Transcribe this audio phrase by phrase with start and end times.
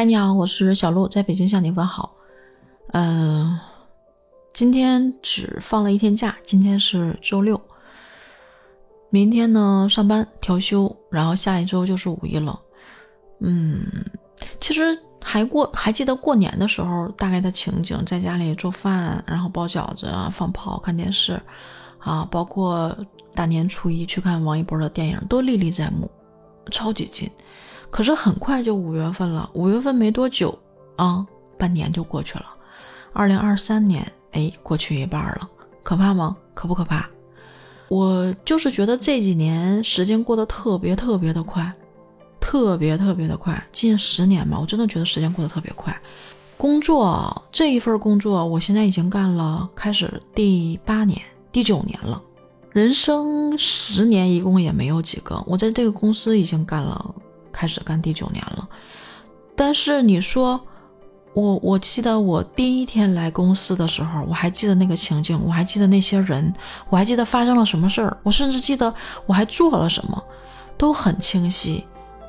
[0.00, 2.10] 嗨，你好，我是小鹿，在北京向你问好。
[2.94, 3.60] 嗯，
[4.54, 7.60] 今天只放了一天假，今天是周六。
[9.10, 12.58] 明天呢上班调休，然后下一周就是五一了。
[13.40, 13.84] 嗯，
[14.58, 21.38] 其实还过还记得过年的时候大概的情景，在家里做饭，然后包饺子啊，放炮，看电视
[21.98, 22.96] 啊，包括
[23.34, 26.10] 大年初一去看王一博的电影，都历历在目，
[26.70, 27.30] 超级近。
[27.90, 30.56] 可是很快就五月份了，五月份没多久
[30.96, 31.26] 啊，
[31.58, 32.46] 半年就过去了。
[33.12, 35.48] 二零二三年，哎，过去一半了，
[35.82, 36.36] 可怕吗？
[36.54, 37.08] 可不可怕？
[37.88, 41.72] 我就是觉得这几年时间过得特别特别的快，
[42.40, 46.00] 特别特别的快，近十年吧，我真的觉得时间过得特别快。
[46.56, 51.20] 工作这一份工作，我现在已经干了，开始第八年、
[51.50, 52.22] 第九年了。
[52.70, 57.12] 人生十年一共也没有几个，我在这个公司已经干了。
[57.60, 58.66] 开始干第九年了，
[59.54, 60.58] 但是你说
[61.34, 66.54] 我，我记得我第一天来公司的时候，我还记得那个情景，我还记得那些人，
[66.88, 68.94] 我还记得发生了什么事儿，我甚至记得
[69.26, 70.24] 我还做了什么，
[70.78, 71.84] 都很清晰。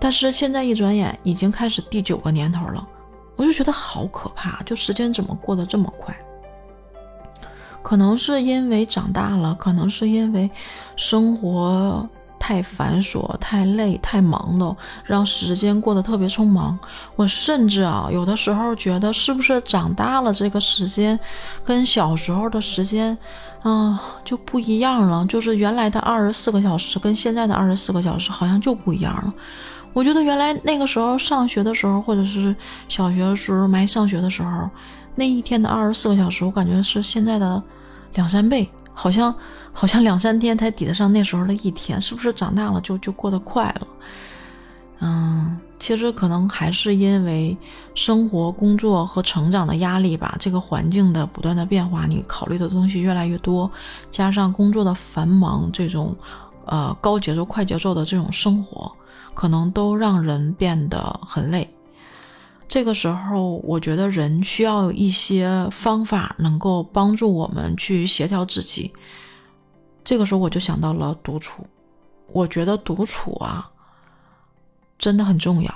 [0.00, 2.84] 但是现在一转眼，已经开始第九个年头了，
[3.36, 6.12] 我就觉得好可怕，就时间怎么过得这么快？
[7.80, 10.50] 可能是因为长大了，可能是因为
[10.96, 12.08] 生活。
[12.42, 16.76] 太繁琐、太累、太忙了，让时间过得特别匆忙。
[17.14, 21.16] 我甚至啊，有的时候觉得是不是长大了，这个时间
[21.64, 23.16] 跟小时候的时间，
[23.62, 25.24] 啊，就不一样了。
[25.26, 29.32] 就是原来的二十四个小时跟现在的二十四个小时好像就不一样了。
[29.92, 32.52] 我觉得原来那个时候上学的时候，或者是
[32.88, 34.68] 小学的时候没上学的时候，
[35.14, 37.62] 那一天的二十四个小时，我感觉是现在的
[38.14, 38.68] 两三倍。
[38.94, 39.34] 好像
[39.72, 43.86] 好像两三天才抵得上那时候的一天，是不是长大了就就过得快了？
[45.04, 47.56] 嗯，其实可能还是因为
[47.94, 53.68] 生活、工作和成长的压力吧，这个环境的不断的变化，你考虑的东西越来越多，
[54.10, 56.14] 加上工作的繁忙，这种
[56.66, 58.92] 呃高节奏、快节奏的这种生活，
[59.34, 61.68] 可能都让人变得很累。
[62.72, 68.90] 这个时候，我觉得人需要一些方法，能够帮助我们去协调自己。
[70.02, 71.66] 这个时候，我就想到了独处。
[72.28, 73.70] 我觉得独处啊，
[74.98, 75.74] 真的很重要。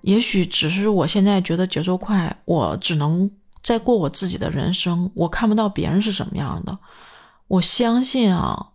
[0.00, 3.30] 也许只是我现在觉得节奏快，我只能
[3.62, 6.76] 在过我自己的人生，我看不到别人是什么样的。
[7.46, 8.72] 我相信啊。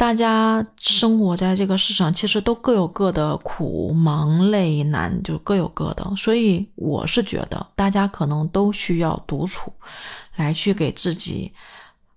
[0.00, 6.10] 大家生活在这个世上，其实都各有各的苦、忙、累、难，就各有各的。
[6.16, 9.70] 所以我是觉得，大家可能都需要独处，
[10.36, 11.52] 来去给自己，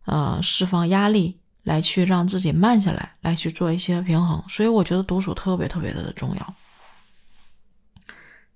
[0.06, 4.42] 呃，释放压力，来去让自己慢下来，来去做一些平衡。
[4.48, 6.54] 所以我觉得独处特别特别的重要。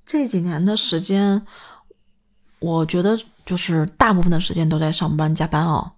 [0.05, 1.45] 这几年的时间，
[2.59, 5.91] 我觉得就是大部分的时间都在上班加班啊，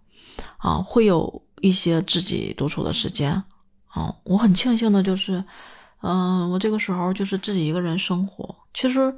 [0.58, 1.44] 啊，会有。
[1.62, 3.32] 一些自己独处的时间，
[3.88, 5.44] 啊，我很庆幸的就是，
[6.02, 8.56] 嗯，我这个时候就是自己一个人生活。
[8.74, 9.14] 其实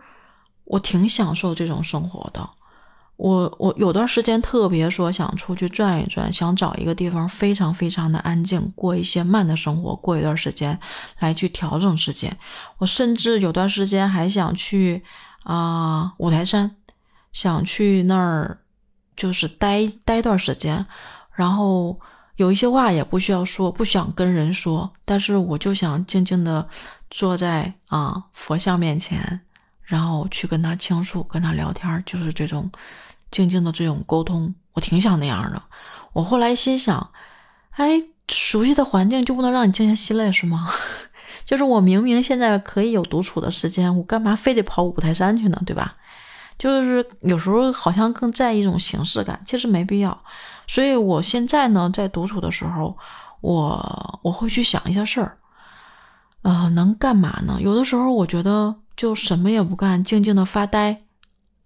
[0.63, 2.49] 我挺享受这种生活的。
[3.17, 10.79] 我我有段时间特别说想出去转一转，想找一个地方非常非常的安静，过一些慢的生活，过一段时间
[11.19, 12.35] 来去调整时间。
[12.79, 15.03] 我甚至有段时间还想去
[15.43, 16.75] 啊五台山，
[17.31, 18.61] 想去那儿
[19.15, 20.85] 就是待待段时间，
[21.35, 21.99] 然后。
[22.37, 26.67] 有一些话也不需要说，不想跟人说，但是我就想静静的
[27.09, 29.41] 坐在啊佛像面前，
[29.83, 32.71] 然后去跟他倾诉，跟他聊天，就是这种
[33.29, 35.61] 静静的这种沟通，我挺想那样的。
[36.13, 37.11] 我后来心想，
[37.71, 40.69] 哎，熟悉的环境就不能让你静下心来是吗？
[41.45, 45.61] 就是我明明现在可以有独处的时间，我干嘛非得跑五台山去呢？
[45.65, 45.95] 对吧？
[46.57, 50.23] 就是有时候好像更在意一种形式感，其实没必要。
[50.71, 52.97] 所以我现在呢，在独处的时候，
[53.41, 55.37] 我我会去想一些事儿，
[56.43, 57.59] 啊，能干嘛呢？
[57.59, 61.01] 有的时候我觉得就什么也不干，静静的发呆，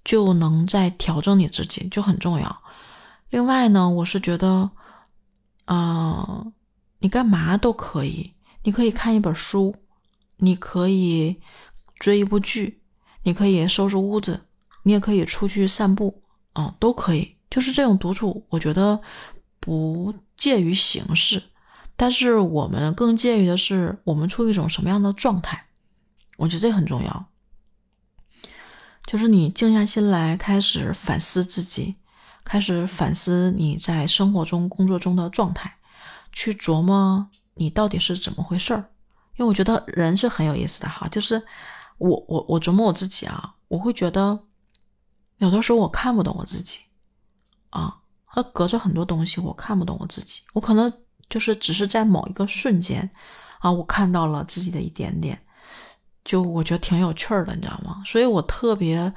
[0.03, 2.63] 就能在调整你自己，就很重要。
[3.29, 4.71] 另外呢，我是觉得，
[5.65, 6.43] 啊，
[6.97, 9.75] 你干嘛都可以，你可以看一本书，
[10.37, 11.39] 你可以
[11.99, 12.81] 追一部剧，
[13.21, 14.47] 你可以收拾屋子。
[14.81, 16.23] 你也可以出去散步
[16.53, 17.34] 啊，都可以。
[17.49, 19.01] 就是这种独处，我觉得
[19.59, 21.41] 不介于形式，
[21.95, 25.67] 但是我们更介于的是我们处于一种什么样的状态。
[26.37, 27.25] 我觉得这很重要。
[29.05, 31.95] 就是你静下心来，开始反思自己，
[32.43, 35.77] 开始反思你在生活中、工作中的状态，
[36.33, 38.89] 去琢磨你到底是怎么回事儿。
[39.37, 41.41] 因为我觉得人是很有意思的哈，就是
[41.97, 43.53] 我我我琢磨我自己啊。
[43.67, 44.39] 我会觉得
[45.37, 46.79] 有的时候我看不懂我自己
[47.75, 47.93] 啊，
[48.27, 50.41] 它隔着很多东西，我看不懂我自己。
[50.53, 50.91] 我可能
[51.29, 53.09] 就是只是在某一个瞬间
[53.59, 55.37] 啊，我看到了自己的一点点，
[56.23, 58.01] 就我觉得挺有趣的，你知道吗？
[58.05, 59.13] 所以我特别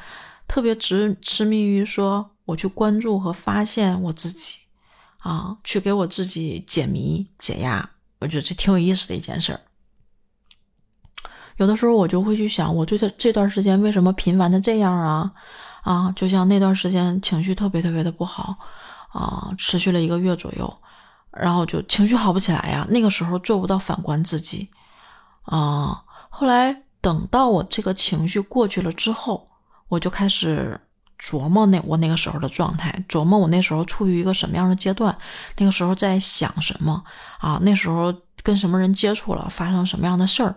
[0.48, 4.58] 特别执痴迷于说，我去关注和发现我自己
[5.18, 7.90] 啊，去给我自己解谜解压。
[8.18, 9.60] 我觉得这挺有意思的一件事儿。
[11.58, 15.32] 有的时候我就会去想，我这段这段时间为什么频繁的这样啊？
[15.82, 18.56] 啊，就像那段时间情绪特别特别的不好
[19.12, 20.78] 啊，持续了一个月左右，
[21.32, 22.86] 然后就情绪好不起来呀。
[22.90, 24.68] 那个时候做不到反观自己
[25.42, 26.02] 啊。
[26.28, 29.48] 后来等到我这个情绪过去了之后，
[29.88, 30.78] 我就开始
[31.18, 35.16] 琢磨那我那个时候的状态，琢磨我那时候处于一个什么样的阶段，
[35.56, 37.02] 那个时候在想什么
[37.40, 37.58] 啊？
[37.62, 40.54] 那时候跟什么人接触了，发生什么样的事儿？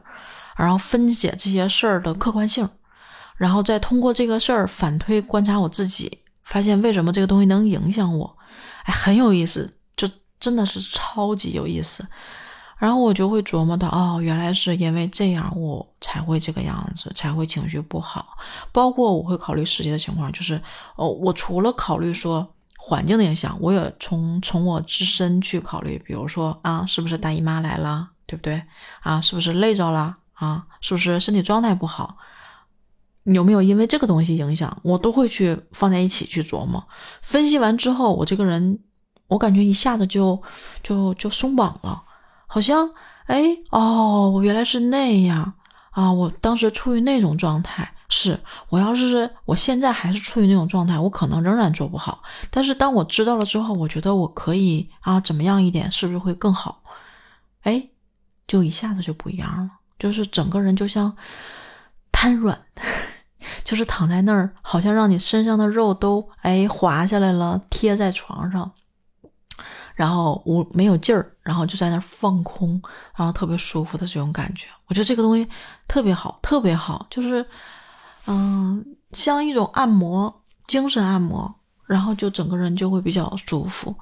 [0.58, 2.70] 然后分解这些事儿的客观性，
[3.38, 8.38] 然后再通过这个事儿反推观察我自己，发现为什么这个东西能影响我，
[8.84, 12.08] 哎，很有意思，就真的是超级有意思。
[12.78, 18.36] 然后我就会琢磨到，哦，原来是因为这样，我才会这个样子，才会情绪不好。
[18.72, 20.60] 包括我会考虑实际的情况，就是
[20.96, 28.64] 哦，我除了考虑说环境的影响，我也从从我自身去考虑，比如说啊，是不是大姨妈来了，对不对？
[29.02, 30.18] 啊，是不是累着了？
[30.34, 32.18] 啊，是不是身体状态不好？
[33.24, 34.76] 有没有因为这个东西影响？
[34.84, 36.84] 我都会去放在一起去琢磨。
[37.22, 38.80] 分析完之后，我这个人，
[39.28, 40.42] 我感觉一下子就
[40.82, 42.04] 就就松绑了，
[42.48, 42.90] 好像
[43.26, 45.54] 哎哦，我原来是那样
[45.92, 46.12] 啊！
[46.12, 48.40] 我当时处于那种状态，是
[48.70, 52.24] 我要是我现在还是处于那种状态，我可能仍然做不好。
[52.50, 56.84] 但是当我知道了之后，我觉得我可以啊，怎么样一点，是不是会更好？
[57.62, 57.90] 哎，
[58.48, 59.70] 就一下子就不一样了。
[60.00, 61.16] 就是整个人就像
[62.12, 62.60] 瘫软，
[63.72, 68.70] 就是躺在那儿，好像让你身上的肉都哎滑下来了，贴在床上，
[69.96, 72.82] 然后无没有劲儿，然后就在那儿放空，
[73.16, 74.68] 然后特别舒服的这种感觉。
[74.88, 75.48] 我觉得这个东西
[75.88, 77.46] 特别好，特别好，就是
[78.26, 83.96] 嗯，像一种按摩，精神按摩，然后就整个人就会比较舒服。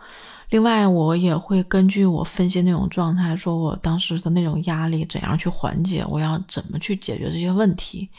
[0.50, 8.10] 另外，我也会根据我分析那种状态，说我当时的那种压力怎样去缓解，我要怎么去解决这些问题。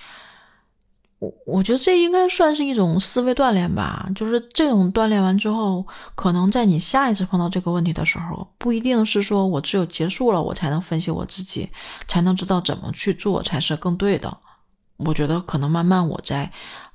[1.20, 4.10] 我我觉得这应该算是一种思维锻炼吧。
[4.16, 5.86] 就是这种锻炼完之后，
[6.16, 11.70] 可能在你下一次碰到这个问题的时候，不一定是说我只有结束了，我才能分析我自己，
[12.08, 14.36] 才能知道怎么去做才是更对的。
[14.96, 16.50] 我觉得可能慢慢我在。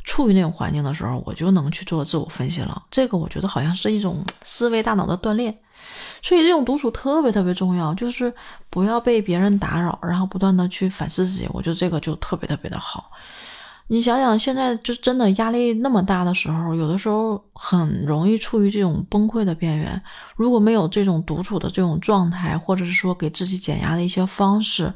[0.08, 2.84] 处于那种环境的时候，我就能去做自我分析了。
[2.92, 5.58] 这个我觉得好像是一种思维大脑的锻炼，
[6.22, 8.32] 所以这种独处特别特别重要，就是
[8.70, 11.48] 不要被别人打扰，然后不断的去反思自己。
[11.52, 13.10] 我觉得这个就特别特别的好。
[13.88, 20.02] 你想想，现在就真的压力那么大的时候，有的时候很容易处于这种崩溃的边缘。
[20.36, 24.94] 如果没有这种独处的这种状态，或者是说给自己减压的一些方式，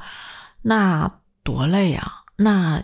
[0.63, 2.23] 那多累呀！
[2.35, 2.83] 那。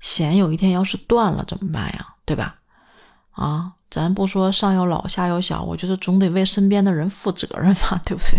[0.00, 2.08] 弦有一天要是断了怎么办呀？
[2.26, 2.56] 对吧？
[3.30, 8.38] 啊，咱不说上有老下有小，我觉得总得为身边的人负责任嘛， 对不对？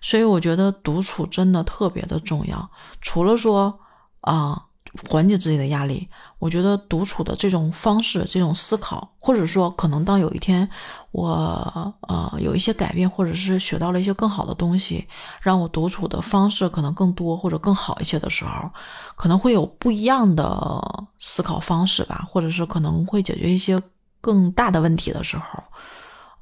[0.00, 2.70] 所以我觉得独处真的特别的重要。
[3.00, 3.78] 除了说
[4.22, 4.64] 啊。
[5.10, 6.08] 缓解自己的压力，
[6.38, 10.68] 我觉得独处的这种方式、这种思考，或者说可能当有一天
[11.10, 15.06] 我呃有一些改变，或者是学到了一些更好的东西，
[15.40, 18.70] 让我独处的方式可能更多或者更好一些的时候，
[19.16, 20.80] 可能会有不一样的
[21.18, 23.80] 思考方式吧，或者是可能会解决一些
[24.20, 25.62] 更大的问题的时候。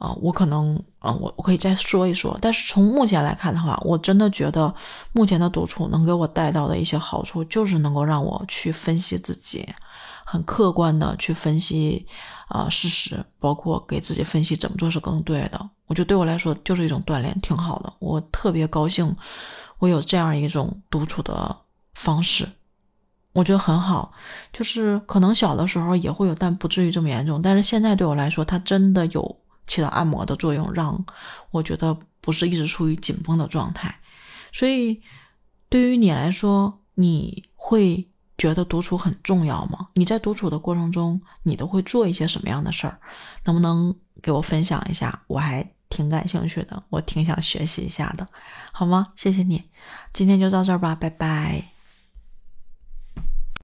[0.02, 4.74] 啊，我可能，啊，我我可以再说一说，但是从目前来看的话，我真的觉得
[5.12, 9.64] 目前的独处能给我带到的一些好处，就是能够让我去分析自己，
[10.26, 12.04] 很客观的去分析
[12.48, 15.70] 啊事实，包括给自己分析怎么做是更对的。
[15.86, 17.92] 我觉得对我来说就是一种锻炼，挺好的。
[18.00, 19.16] 我特别高兴，
[19.78, 21.56] 我有这样一种独处的
[21.94, 22.48] 方式，
[23.34, 24.12] 我觉得很好。
[24.52, 27.40] 就是可能小的时候也会有，但不至于这么严重。
[27.40, 29.36] 但是现在对我来说，它真的有。
[29.66, 31.04] 起到按摩的作用，让
[31.50, 33.94] 我觉得不是一直处于紧绷的状态。
[34.52, 35.00] 所以，
[35.68, 39.88] 对于你来说，你会觉得独处很重要吗？
[39.94, 42.98] 你在独处的过程中，你都会做一些什么样的事儿？
[43.44, 45.22] 能不能给我分享一下？
[45.26, 48.28] 我还挺感兴趣的，我挺想学习一下的，
[48.72, 49.12] 好吗？
[49.16, 49.62] 谢谢你，
[50.12, 51.71] 今天就到这儿吧，拜拜。